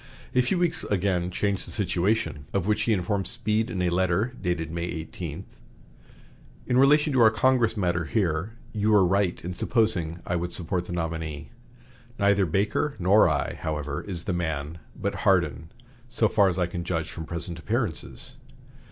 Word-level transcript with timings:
A 0.33 0.41
few 0.41 0.57
weeks 0.57 0.83
again 0.85 1.29
changed 1.29 1.67
the 1.67 1.71
situation, 1.71 2.47
of 2.53 2.65
which 2.65 2.81
he 2.81 2.91
informed 2.93 3.27
Speed 3.27 3.69
in 3.69 3.83
a 3.83 3.91
letter 3.91 4.33
dated 4.41 4.71
May 4.71 4.85
18: 4.85 5.45
"In 6.65 6.77
relation 6.79 7.13
to 7.13 7.19
our 7.21 7.29
Congress 7.29 7.77
matter 7.77 8.05
here, 8.05 8.53
you 8.73 8.89
were 8.93 9.05
right 9.05 9.39
in 9.45 9.53
supposing 9.53 10.19
I 10.25 10.37
would 10.37 10.51
support 10.51 10.85
the 10.85 10.91
nominee. 10.91 11.51
Neither 12.17 12.47
Baker 12.47 12.95
nor 12.97 13.29
I, 13.29 13.53
however, 13.61 14.01
is 14.01 14.23
the 14.23 14.33
man 14.33 14.79
but 14.99 15.13
Hardin, 15.21 15.69
so 16.09 16.27
far 16.27 16.49
as 16.49 16.57
I 16.57 16.65
can 16.65 16.83
judge 16.83 17.11
from 17.11 17.25
present 17.25 17.59
appearances. 17.59 18.37